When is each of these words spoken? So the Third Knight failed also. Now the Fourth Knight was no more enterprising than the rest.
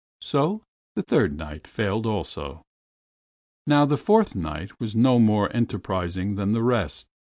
So 0.23 0.63
the 0.95 1.03
Third 1.03 1.37
Knight 1.37 1.67
failed 1.67 2.07
also. 2.07 2.63
Now 3.67 3.85
the 3.85 3.97
Fourth 3.99 4.33
Knight 4.35 4.79
was 4.79 4.95
no 4.95 5.19
more 5.19 5.55
enterprising 5.55 6.33
than 6.37 6.53
the 6.53 6.63
rest. 6.63 7.05